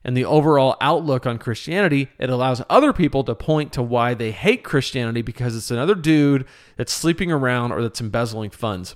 [0.04, 4.32] and the overall outlook on Christianity, it allows other people to point to why they
[4.32, 8.96] hate Christianity because it's another dude that's sleeping around or that's embezzling funds.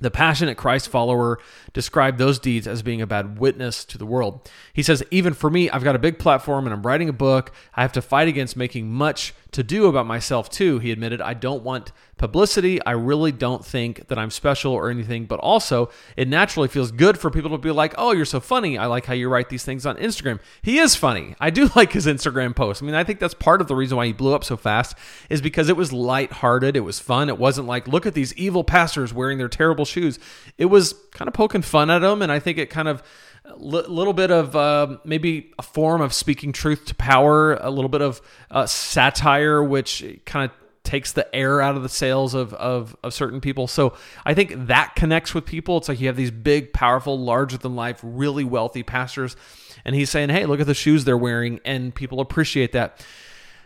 [0.00, 1.38] The passionate Christ follower
[1.74, 4.50] described those deeds as being a bad witness to the world.
[4.72, 7.52] He says, Even for me, I've got a big platform and I'm writing a book.
[7.74, 10.78] I have to fight against making much to do about myself, too.
[10.78, 12.84] He admitted, I don't want publicity.
[12.84, 17.18] I really don't think that I'm special or anything, but also it naturally feels good
[17.18, 18.76] for people to be like, oh, you're so funny.
[18.76, 20.38] I like how you write these things on Instagram.
[20.60, 21.34] He is funny.
[21.40, 22.82] I do like his Instagram posts.
[22.82, 24.96] I mean, I think that's part of the reason why he blew up so fast
[25.30, 26.76] is because it was lighthearted.
[26.76, 27.30] It was fun.
[27.30, 30.18] It wasn't like, look at these evil pastors wearing their terrible shoes.
[30.58, 32.20] It was kind of poking fun at them.
[32.20, 33.02] And I think it kind of,
[33.46, 37.88] a little bit of uh, maybe a form of speaking truth to power, a little
[37.88, 40.56] bit of uh, satire, which kind of
[40.90, 43.68] takes the air out of the sails of, of, of certain people.
[43.68, 43.94] So
[44.26, 45.76] I think that connects with people.
[45.76, 49.36] It's like you have these big, powerful, larger than life, really wealthy pastors.
[49.84, 51.60] And he's saying, hey, look at the shoes they're wearing.
[51.64, 53.06] And people appreciate that.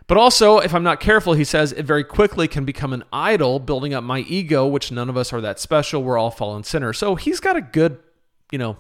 [0.07, 3.59] But also, if I'm not careful, he says it very quickly can become an idol,
[3.59, 6.03] building up my ego, which none of us are that special.
[6.03, 6.99] We're all fallen sinners.
[6.99, 7.99] So he's got a good,
[8.53, 8.77] you know,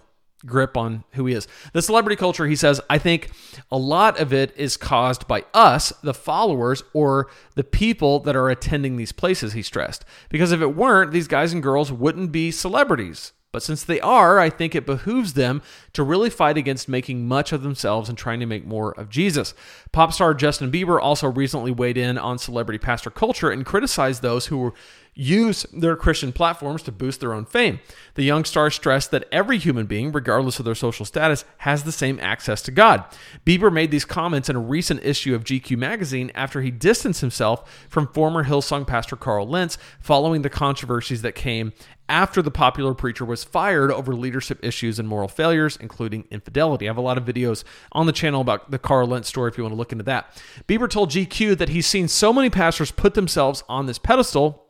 [0.46, 1.48] grip on who he is.
[1.72, 3.30] The celebrity culture, he says, I think
[3.70, 8.50] a lot of it is caused by us, the followers, or the people that are
[8.50, 10.04] attending these places, he stressed.
[10.28, 13.32] Because if it weren't, these guys and girls wouldn't be celebrities.
[13.54, 15.62] But since they are, I think it behooves them
[15.92, 19.54] to really fight against making much of themselves and trying to make more of Jesus.
[19.92, 24.46] Pop star Justin Bieber also recently weighed in on celebrity pastor culture and criticized those
[24.46, 24.74] who
[25.14, 27.78] use their Christian platforms to boost their own fame.
[28.14, 31.92] The young star stressed that every human being, regardless of their social status, has the
[31.92, 33.04] same access to God.
[33.46, 37.86] Bieber made these comments in a recent issue of GQ magazine after he distanced himself
[37.88, 41.72] from former Hillsong pastor Carl Lentz following the controversies that came
[42.08, 46.86] after the popular preacher was fired over leadership issues and moral failures, including infidelity.
[46.86, 49.56] I have a lot of videos on the channel about the Carl Lentz story if
[49.56, 50.42] you want to look into that.
[50.68, 54.63] Bieber told GQ that he's seen so many pastors put themselves on this pedestal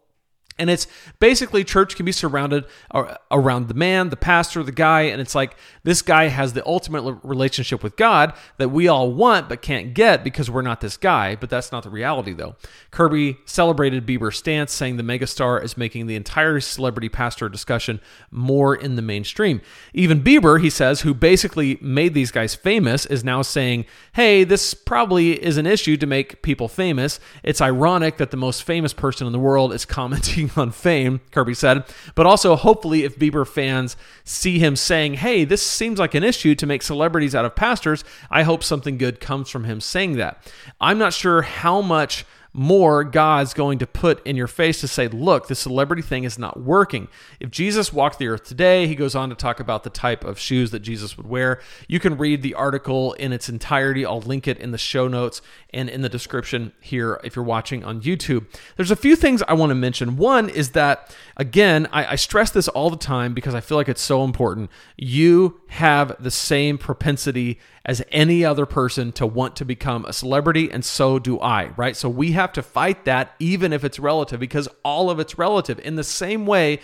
[0.59, 0.87] and it's
[1.19, 5.35] basically church can be surrounded uh, around the man, the pastor, the guy, and it's
[5.35, 9.95] like this guy has the ultimate relationship with God that we all want but can't
[9.95, 11.35] get because we're not this guy.
[11.35, 12.55] But that's not the reality, though.
[12.91, 18.77] Kirby celebrated Bieber's stance, saying the megastar is making the entire celebrity pastor discussion more
[18.77, 19.61] in the mainstream.
[19.93, 24.73] Even Bieber, he says, who basically made these guys famous, is now saying, hey, this
[24.75, 27.19] probably is an issue to make people famous.
[27.43, 31.55] It's ironic that the most famous person in the world is commenting on fame, Kirby
[31.55, 36.25] said, but also hopefully if Bieber fans see him saying, hey, this seems like an
[36.25, 40.17] issue to make celebrities out of pastors, I hope something good comes from him saying
[40.17, 40.53] that.
[40.81, 42.25] I'm not sure how much
[42.57, 46.39] more God's going to put in your face to say, look, the celebrity thing is
[46.39, 47.09] not working.
[47.41, 50.39] If Jesus walked the earth today, he goes on to talk about the type of
[50.39, 51.61] shoes that Jesus would wear.
[51.89, 54.07] You can read the article in its entirety.
[54.07, 57.85] I'll link it in the show notes and in the description here if you're watching
[57.85, 58.47] on YouTube.
[58.77, 60.17] There's a few things I want to mention.
[60.17, 63.89] One is that, again, I, I stress this all the time because I feel like
[63.89, 64.71] it's so important.
[64.97, 70.71] You have the same propensity as any other person to want to become a celebrity,
[70.71, 71.97] and so do I, right?
[71.97, 75.79] So we have to fight that even if it's relative because all of it's relative.
[75.81, 76.81] In the same way,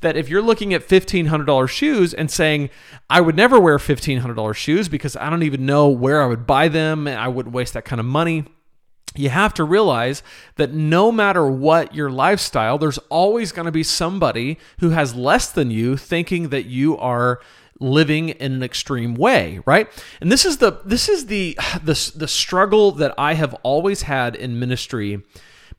[0.00, 2.70] that if you're looking at $1,500 shoes and saying,
[3.10, 6.68] I would never wear $1,500 shoes because I don't even know where I would buy
[6.68, 8.44] them and I wouldn't waste that kind of money.
[9.16, 10.22] You have to realize
[10.56, 15.50] that no matter what your lifestyle, there's always going to be somebody who has less
[15.50, 17.40] than you thinking that you are
[17.80, 19.88] living in an extreme way, right?
[20.20, 24.34] And this is the this is the the the struggle that I have always had
[24.36, 25.22] in ministry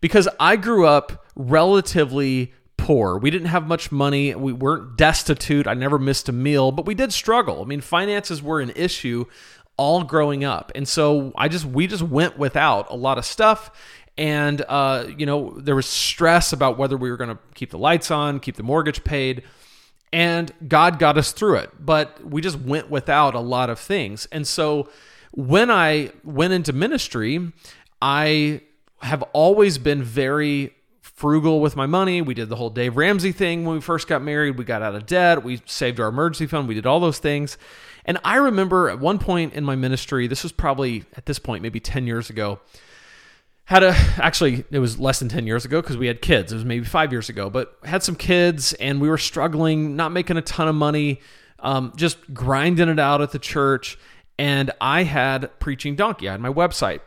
[0.01, 3.17] because I grew up relatively poor.
[3.17, 4.33] We didn't have much money.
[4.33, 5.67] We weren't destitute.
[5.67, 7.61] I never missed a meal, but we did struggle.
[7.61, 9.25] I mean, finances were an issue
[9.75, 10.71] all growing up.
[10.75, 13.71] And so I just we just went without a lot of stuff
[14.19, 17.77] and uh, you know there was stress about whether we were going to keep the
[17.77, 19.43] lights on keep the mortgage paid
[20.11, 21.71] and God got us through it.
[21.79, 24.27] But we just went without a lot of things.
[24.31, 24.89] And so
[25.31, 27.51] when I went into ministry,
[28.01, 28.61] I
[29.01, 32.21] have always been very frugal with my money.
[32.21, 34.57] We did the whole Dave Ramsey thing when we first got married.
[34.57, 35.43] We got out of debt.
[35.43, 36.67] We saved our emergency fund.
[36.67, 37.57] We did all those things.
[38.05, 41.61] And I remember at one point in my ministry, this was probably at this point,
[41.61, 42.59] maybe 10 years ago,
[43.69, 46.51] had a actually it was less than 10 years ago because we had kids.
[46.51, 50.11] It was maybe five years ago but had some kids and we were struggling not
[50.11, 51.21] making a ton of money
[51.59, 53.99] um, just grinding it out at the church.
[54.39, 56.27] And i had preaching donkey.
[56.27, 57.01] I had my website.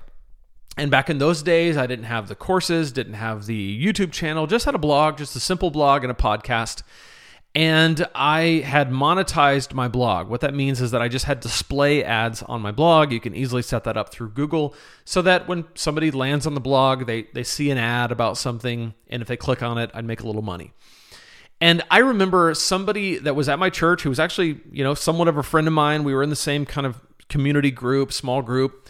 [0.76, 4.46] And back in those days i didn't have the courses didn't have the youtube channel
[4.46, 6.82] just had a blog just a simple blog and a podcast
[7.54, 10.28] and I had monetized my blog.
[10.28, 13.12] What that means is that I just had display ads on my blog.
[13.12, 16.60] You can easily set that up through Google so that when somebody lands on the
[16.60, 20.06] blog, they, they see an ad about something, and if they click on it, I'd
[20.06, 20.72] make a little money.
[21.60, 25.28] And I remember somebody that was at my church who was actually, you know, somewhat
[25.28, 26.02] of a friend of mine.
[26.02, 28.88] We were in the same kind of community group, small group.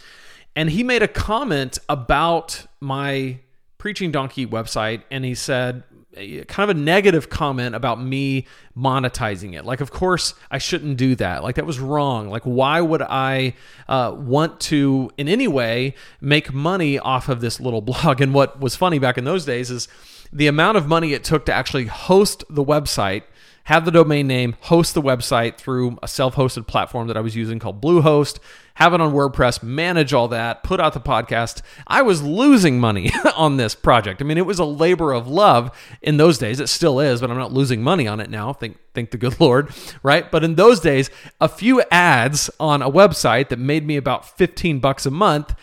[0.57, 3.40] And he made a comment about my
[3.77, 5.03] Preaching Donkey website.
[5.11, 5.83] And he said,
[6.14, 8.46] kind of a negative comment about me
[8.77, 9.64] monetizing it.
[9.64, 11.42] Like, of course, I shouldn't do that.
[11.42, 12.29] Like, that was wrong.
[12.29, 13.55] Like, why would I
[13.88, 18.20] uh, want to, in any way, make money off of this little blog?
[18.20, 19.88] And what was funny back in those days is
[20.33, 23.22] the amount of money it took to actually host the website
[23.64, 27.37] have the domain name, host the website through a self hosted platform that I was
[27.37, 28.38] using called Bluehost,
[28.74, 31.62] have it on WordPress, manage all that, put out the podcast.
[31.87, 34.20] I was losing money on this project.
[34.20, 36.61] I mean, it was a labor of love in those days.
[36.61, 38.52] It still is, but I'm not losing money on it now.
[38.52, 39.70] Thank, thank the good Lord,
[40.02, 40.30] right?
[40.30, 44.80] But in those days, a few ads on a website that made me about 15
[44.80, 45.54] bucks a month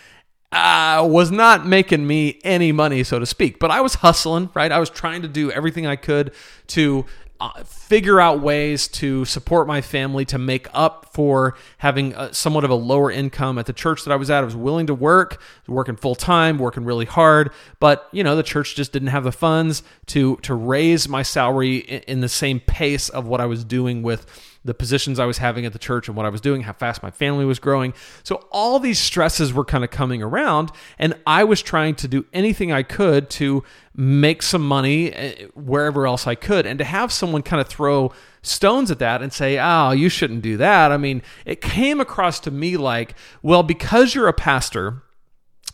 [0.52, 3.60] uh, was not making me any money, so to speak.
[3.60, 4.72] But I was hustling, right?
[4.72, 6.34] I was trying to do everything I could
[6.68, 7.06] to
[7.40, 12.64] uh, figure out ways to support my family to make up for having a, somewhat
[12.64, 14.42] of a lower income at the church that I was at.
[14.42, 18.44] I was willing to work, working full time, working really hard, but you know the
[18.44, 22.60] church just didn't have the funds to to raise my salary in, in the same
[22.60, 24.26] pace of what I was doing with
[24.66, 27.02] the positions I was having at the church and what I was doing, how fast
[27.02, 27.94] my family was growing.
[28.24, 32.26] So all these stresses were kind of coming around, and I was trying to do
[32.34, 33.64] anything I could to
[33.96, 36.66] make some money eh, wherever else I could.
[36.66, 40.42] And to have someone kind of throw stones at that and say, oh, you shouldn't
[40.42, 40.92] do that.
[40.92, 45.04] I mean, it came across to me like, well, because you're a pastor,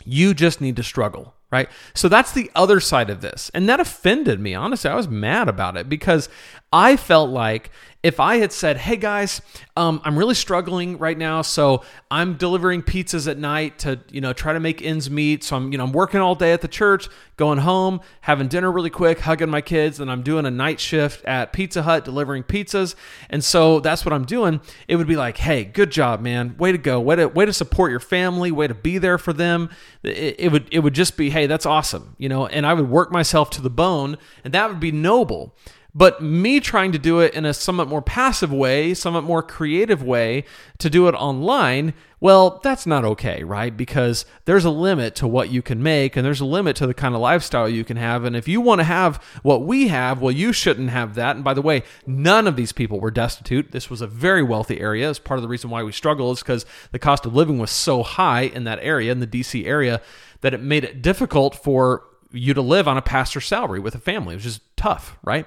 [0.04, 1.70] you just need to struggle right?
[1.94, 3.50] So that's the other side of this.
[3.54, 4.54] And that offended me.
[4.54, 6.28] Honestly, I was mad about it because
[6.72, 7.72] I felt like
[8.06, 9.42] if I had said, "Hey guys,
[9.76, 14.32] um, I'm really struggling right now, so I'm delivering pizzas at night to you know
[14.32, 15.44] try to make ends meet.
[15.44, 18.72] So I'm you know I'm working all day at the church, going home, having dinner
[18.72, 22.44] really quick, hugging my kids, and I'm doing a night shift at Pizza Hut delivering
[22.44, 22.94] pizzas,
[23.32, 24.62] and so that's what I'm doing.
[24.88, 27.54] It would be like, "Hey, good job, man, way to go, way to way to
[27.54, 29.70] support your family, way to be there for them."
[30.04, 32.90] It, it would it would just be, "Hey, that's awesome," you know, and I would
[32.90, 35.56] work myself to the bone, and that would be noble.
[35.98, 40.04] But me trying to do it in a somewhat more passive way, somewhat more creative
[40.04, 40.44] way
[40.80, 43.76] to do it online, well, that's not okay, right?
[43.76, 46.94] Because there's a limit to what you can make and there's a limit to the
[46.94, 48.26] kind of lifestyle you can have.
[48.26, 51.38] And if you want to have what we have, well, you shouldn't have that.
[51.38, 53.72] And by the way, none of these people were destitute.
[53.72, 55.10] This was a very wealthy area.
[55.10, 57.72] It's part of the reason why we struggle is because the cost of living was
[57.72, 60.02] so high in that area, in the DC area,
[60.42, 62.04] that it made it difficult for
[62.34, 64.34] you to live on a pastor's salary with a family.
[64.34, 65.46] It was just tough, right?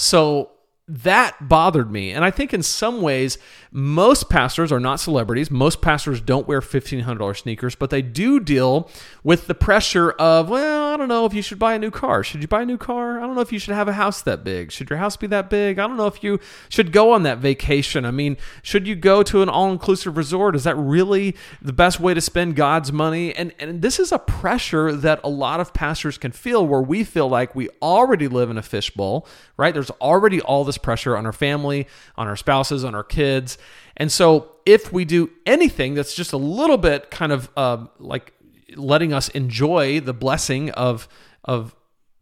[0.00, 0.48] So
[0.90, 2.10] that bothered me.
[2.10, 3.38] And I think in some ways,
[3.70, 5.48] most pastors are not celebrities.
[5.48, 8.90] Most pastors don't wear $1,500 sneakers, but they do deal
[9.22, 12.24] with the pressure of, well, I don't know if you should buy a new car.
[12.24, 13.18] Should you buy a new car?
[13.18, 14.72] I don't know if you should have a house that big.
[14.72, 15.78] Should your house be that big?
[15.78, 18.04] I don't know if you should go on that vacation.
[18.04, 20.56] I mean, should you go to an all inclusive resort?
[20.56, 23.32] Is that really the best way to spend God's money?
[23.36, 27.04] And, and this is a pressure that a lot of pastors can feel where we
[27.04, 29.72] feel like we already live in a fishbowl, right?
[29.72, 33.58] There's already all this pressure on our family, on our spouses, on our kids.
[33.96, 38.32] And so if we do anything that's just a little bit kind of uh, like
[38.76, 41.08] letting us enjoy the blessing of
[41.44, 41.74] of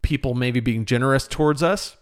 [0.02, 1.96] people maybe being generous towards us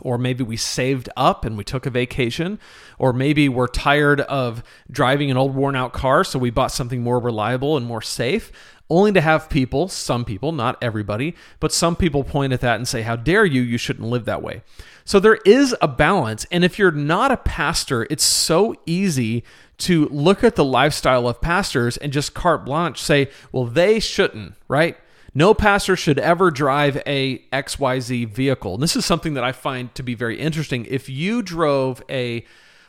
[0.00, 2.58] or maybe we saved up and we took a vacation,
[2.98, 7.02] or maybe we're tired of driving an old worn out car, so we bought something
[7.02, 8.52] more reliable and more safe
[8.88, 12.86] only to have people, some people, not everybody, but some people point at that and
[12.86, 13.62] say, How dare you?
[13.62, 14.62] You shouldn't live that way.
[15.06, 16.46] So there is a balance.
[16.50, 19.44] And if you're not a pastor, it's so easy
[19.78, 24.54] to look at the lifestyle of pastors and just carte blanche say, Well, they shouldn't,
[24.68, 24.98] right?
[25.32, 28.74] No pastor should ever drive a XYZ vehicle.
[28.74, 30.86] And this is something that I find to be very interesting.
[30.86, 32.44] If you drove a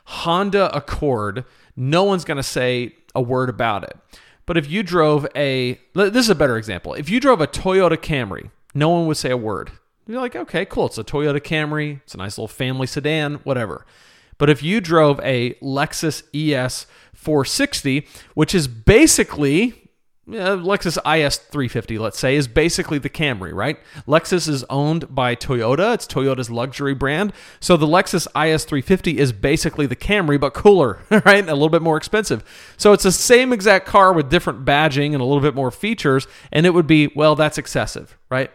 [0.05, 3.95] Honda Accord, no one's going to say a word about it.
[4.47, 6.93] But if you drove a, this is a better example.
[6.93, 9.71] If you drove a Toyota Camry, no one would say a word.
[10.07, 10.85] You're like, okay, cool.
[10.85, 12.01] It's a Toyota Camry.
[12.03, 13.85] It's a nice little family sedan, whatever.
[14.37, 19.87] But if you drove a Lexus ES 460, which is basically
[20.27, 23.79] Lexus IS 350, let's say, is basically the Camry, right?
[24.07, 25.93] Lexus is owned by Toyota.
[25.93, 27.33] It's Toyota's luxury brand.
[27.59, 31.47] So the Lexus IS 350 is basically the Camry, but cooler, right?
[31.47, 32.43] A little bit more expensive.
[32.77, 36.27] So it's the same exact car with different badging and a little bit more features.
[36.51, 38.51] And it would be, well, that's excessive, right?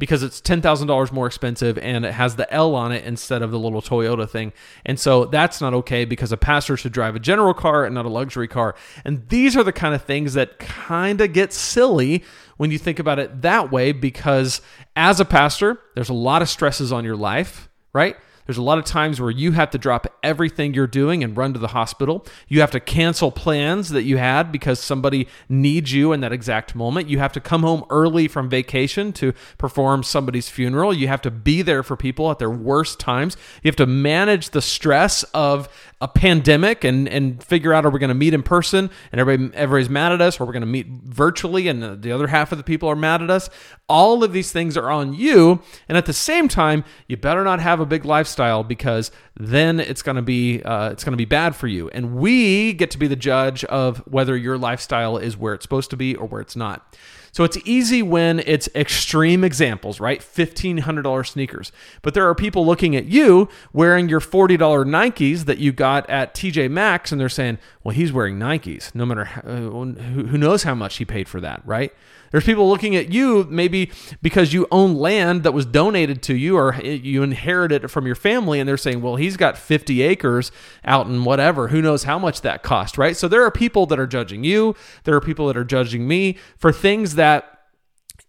[0.00, 3.58] Because it's $10,000 more expensive and it has the L on it instead of the
[3.58, 4.54] little Toyota thing.
[4.86, 8.06] And so that's not okay because a pastor should drive a general car and not
[8.06, 8.74] a luxury car.
[9.04, 12.24] And these are the kind of things that kind of get silly
[12.56, 14.62] when you think about it that way because
[14.96, 18.16] as a pastor, there's a lot of stresses on your life, right?
[18.50, 21.52] There's a lot of times where you have to drop everything you're doing and run
[21.52, 22.26] to the hospital.
[22.48, 26.74] You have to cancel plans that you had because somebody needs you in that exact
[26.74, 27.08] moment.
[27.08, 30.92] You have to come home early from vacation to perform somebody's funeral.
[30.92, 33.36] You have to be there for people at their worst times.
[33.62, 35.68] You have to manage the stress of
[36.02, 39.54] a pandemic and and figure out are we going to meet in person and everybody
[39.54, 42.58] everybody's mad at us or we're going to meet virtually and the other half of
[42.58, 43.50] the people are mad at us?
[43.88, 47.60] All of these things are on you and at the same time you better not
[47.60, 51.26] have a big lifestyle because then it's going to be uh, it's going to be
[51.26, 51.90] bad for you.
[51.90, 55.90] And we get to be the judge of whether your lifestyle is where it's supposed
[55.90, 56.96] to be or where it's not
[57.32, 60.20] So it's easy when it's extreme examples, right?
[60.20, 61.72] $1,500 sneakers.
[62.02, 66.34] But there are people looking at you wearing your $40 Nikes that you got at
[66.34, 70.64] TJ Maxx and they're saying, well, he's wearing Nikes, no matter how, uh, who knows
[70.64, 71.92] how much he paid for that, right?
[72.30, 73.90] There's people looking at you maybe
[74.22, 78.14] because you own land that was donated to you or you inherited it from your
[78.14, 80.52] family and they're saying, well, he's got 50 acres
[80.84, 81.68] out in whatever.
[81.68, 83.16] Who knows how much that cost, right?
[83.16, 84.76] So there are people that are judging you.
[85.04, 87.58] There are people that are judging me for things that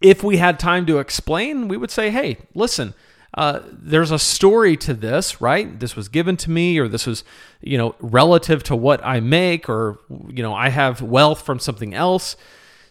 [0.02, 2.96] if we had time to explain, we would say, hey, listen,
[3.36, 5.80] uh, there's a story to this, right?
[5.80, 7.24] This was given to me, or this was,
[7.62, 11.94] you know, relative to what I make, or, you know, I have wealth from something
[11.94, 12.36] else.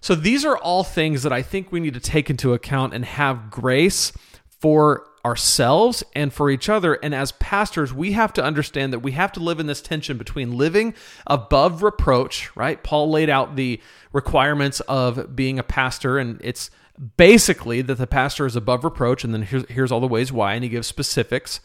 [0.00, 3.04] So these are all things that I think we need to take into account and
[3.04, 4.12] have grace
[4.60, 6.94] for ourselves and for each other.
[6.94, 10.16] And as pastors, we have to understand that we have to live in this tension
[10.16, 10.94] between living
[11.26, 12.82] above reproach, right?
[12.82, 13.80] Paul laid out the
[14.12, 16.70] requirements of being a pastor, and it's
[17.16, 19.24] basically that the pastor is above reproach.
[19.24, 21.60] And then here's, here's all the ways why, and he gives specifics.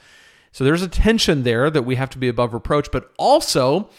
[0.52, 3.90] So there's a tension there that we have to be above reproach, but also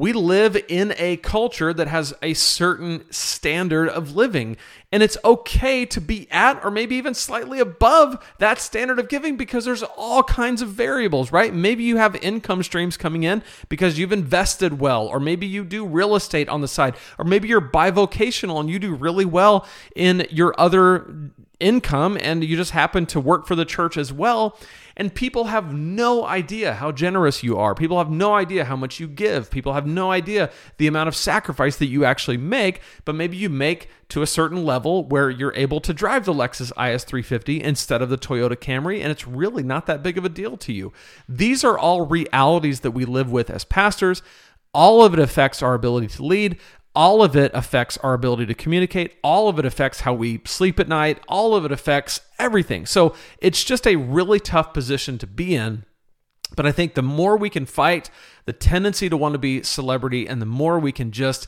[0.00, 4.56] we live in a culture that has a certain standard of living.
[4.90, 9.36] And it's okay to be at or maybe even slightly above that standard of giving
[9.36, 11.52] because there's all kinds of variables, right?
[11.52, 15.84] Maybe you have income streams coming in because you've invested well, or maybe you do
[15.84, 20.26] real estate on the side, or maybe you're bivocational and you do really well in
[20.30, 21.30] your other
[21.60, 24.58] income and you just happen to work for the church as well.
[24.96, 27.74] And people have no idea how generous you are.
[27.74, 29.50] People have no idea how much you give.
[29.50, 33.48] People have no idea the amount of sacrifice that you actually make, but maybe you
[33.48, 38.02] make to a certain level where you're able to drive the Lexus IS 350 instead
[38.02, 40.92] of the Toyota Camry, and it's really not that big of a deal to you.
[41.28, 44.22] These are all realities that we live with as pastors.
[44.74, 46.58] All of it affects our ability to lead.
[46.94, 49.14] All of it affects our ability to communicate.
[49.22, 51.20] All of it affects how we sleep at night.
[51.28, 52.84] All of it affects everything.
[52.84, 55.84] So it's just a really tough position to be in.
[56.56, 58.10] But I think the more we can fight
[58.44, 61.46] the tendency to want to be celebrity and the more we can just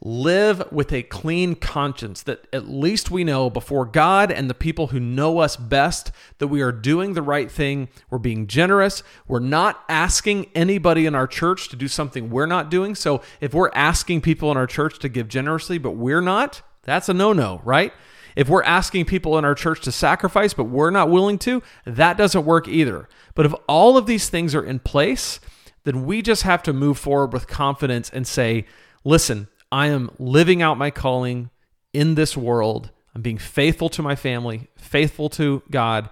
[0.00, 4.88] live with a clean conscience that at least we know before God and the people
[4.88, 7.88] who know us best that we are doing the right thing.
[8.08, 9.02] We're being generous.
[9.26, 12.94] We're not asking anybody in our church to do something we're not doing.
[12.94, 17.08] So if we're asking people in our church to give generously, but we're not, that's
[17.08, 17.92] a no no, right?
[18.36, 22.16] If we're asking people in our church to sacrifice, but we're not willing to, that
[22.16, 23.08] doesn't work either.
[23.34, 25.40] But if all of these things are in place,
[25.82, 28.64] then we just have to move forward with confidence and say,
[29.02, 31.50] listen, I am living out my calling
[31.92, 32.90] in this world.
[33.14, 36.08] I'm being faithful to my family, faithful to God,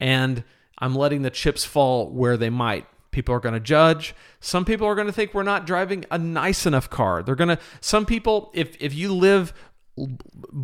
[0.00, 0.44] and
[0.78, 2.86] I'm letting the chips fall where they might.
[3.10, 4.14] People are going to judge.
[4.40, 7.22] Some people are going to think we're not driving a nice enough car.
[7.22, 9.52] They're going to some people if if you live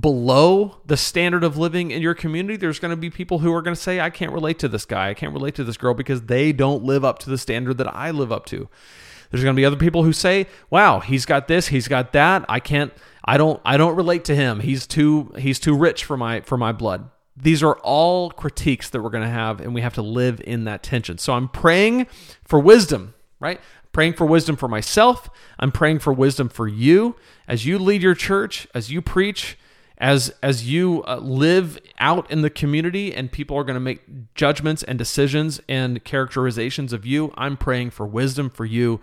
[0.01, 3.63] below the standard of living in your community, there's going to be people who are
[3.63, 5.11] going to say, I can't relate to this guy.
[5.11, 7.95] I can't relate to this girl because they don't live up to the standard that
[7.95, 8.69] I live up to.
[9.31, 12.45] There's going to be other people who say, "Wow, he's got this, he's got that.
[12.49, 12.93] I can't
[13.25, 14.61] I don't I don't relate to him.
[14.61, 19.01] He's too he's too rich for my for my blood." These are all critiques that
[19.01, 21.17] we're going to have and we have to live in that tension.
[21.19, 22.07] So I'm praying
[22.45, 23.61] for wisdom, right?
[23.93, 25.31] Praying for wisdom for myself.
[25.59, 27.17] I'm praying for wisdom for you
[27.49, 29.57] as you lead your church, as you preach,
[30.01, 34.35] as as you uh, live out in the community and people are going to make
[34.35, 39.01] judgments and decisions and characterizations of you i'm praying for wisdom for you.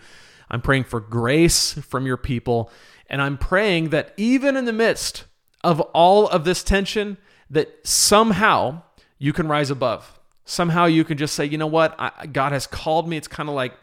[0.50, 2.72] I'm praying for grace from your people.
[3.10, 5.26] And i'm praying that even in the midst
[5.64, 7.18] of all of this tension
[7.50, 8.82] that somehow
[9.18, 10.20] you can rise above.
[10.46, 11.96] Somehow you can just say you know what?
[12.00, 13.18] I, god has called me.
[13.18, 13.74] It's kind of like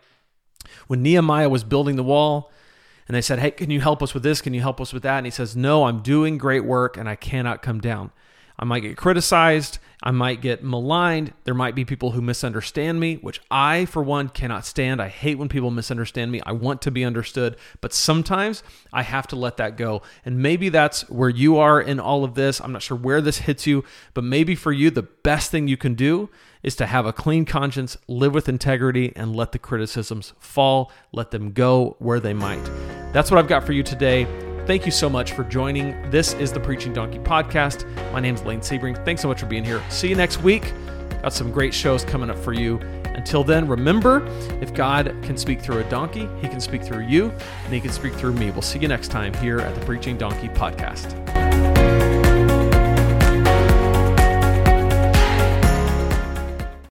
[0.86, 2.50] when nehemiah was building the wall
[3.06, 4.40] and they said, Hey, can you help us with this?
[4.40, 5.18] Can you help us with that?
[5.18, 8.10] And he says, No, I'm doing great work and I cannot come down.
[8.58, 9.78] I might get criticized.
[10.02, 11.32] I might get maligned.
[11.44, 15.02] There might be people who misunderstand me, which I, for one, cannot stand.
[15.02, 16.40] I hate when people misunderstand me.
[16.46, 20.02] I want to be understood, but sometimes I have to let that go.
[20.24, 22.60] And maybe that's where you are in all of this.
[22.60, 23.82] I'm not sure where this hits you,
[24.12, 26.28] but maybe for you, the best thing you can do
[26.64, 31.30] is to have a clean conscience, live with integrity, and let the criticisms fall, let
[31.30, 32.64] them go where they might.
[33.12, 34.26] That's what I've got for you today.
[34.66, 36.10] Thank you so much for joining.
[36.10, 37.84] This is the Preaching Donkey podcast.
[38.12, 39.04] My name is Lane Sebring.
[39.04, 39.82] Thanks so much for being here.
[39.90, 40.72] See you next week.
[41.22, 42.78] Got some great shows coming up for you.
[43.04, 44.26] Until then, remember
[44.62, 47.30] if God can speak through a donkey, he can speak through you,
[47.64, 48.50] and he can speak through me.
[48.50, 51.73] We'll see you next time here at the Preaching Donkey podcast.